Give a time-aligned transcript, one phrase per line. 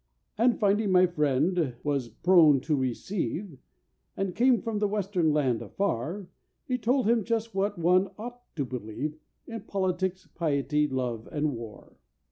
[0.35, 3.59] And finding my friend was "prone to receive,"
[4.17, 6.27] And came from the Western land afar,
[6.65, 11.97] He told him just what one ought to believe In politics, piety, love, and war.